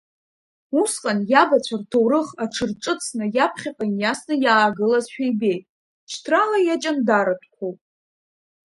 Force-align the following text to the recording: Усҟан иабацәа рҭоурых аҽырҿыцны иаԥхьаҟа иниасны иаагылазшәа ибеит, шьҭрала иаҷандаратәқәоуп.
Усҟан 0.81 1.19
иабацәа 1.31 1.75
рҭоурых 1.81 2.29
аҽырҿыцны 2.43 3.25
иаԥхьаҟа 3.35 3.85
иниасны 3.87 4.35
иаагылазшәа 4.43 5.23
ибеит, 5.29 5.63
шьҭрала 6.11 6.57
иаҷандаратәқәоуп. 6.61 7.79